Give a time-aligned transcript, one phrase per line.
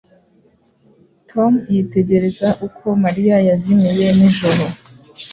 [1.29, 4.63] Tom yitegereza uko Mariya yazimiye nijoro